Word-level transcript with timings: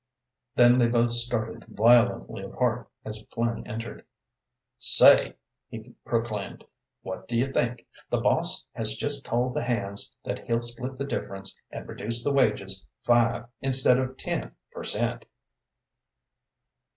Then 0.55 0.79
they 0.79 0.87
both 0.87 1.11
started 1.11 1.65
violently 1.67 2.41
apart 2.41 2.89
as 3.05 3.23
Flynn 3.29 3.67
entered. 3.67 4.03
"Say!" 4.79 5.35
he 5.67 5.93
proclaimed, 6.03 6.65
"what 7.03 7.27
do 7.27 7.37
you 7.37 7.45
think? 7.53 7.85
The 8.09 8.19
boss 8.19 8.65
has 8.73 8.95
just 8.95 9.27
told 9.27 9.53
the 9.53 9.63
hands 9.63 10.15
that 10.23 10.47
he'll 10.47 10.63
split 10.63 10.97
the 10.97 11.05
difference 11.05 11.55
and 11.69 11.87
reduce 11.87 12.23
the 12.23 12.33
wages 12.33 12.83
five 13.03 13.45
instead 13.61 13.99
of 13.99 14.17
ten 14.17 14.55
per 14.71 14.83
cent." 14.83 15.25